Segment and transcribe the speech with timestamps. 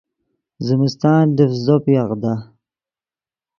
[0.67, 2.33] زمستان لڤز زوپے اغدا